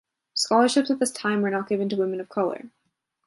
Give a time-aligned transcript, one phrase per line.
[0.33, 2.71] Scholarships at this time were not given to women of color.